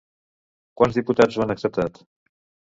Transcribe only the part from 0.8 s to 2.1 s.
Quants diputats ho han acceptat?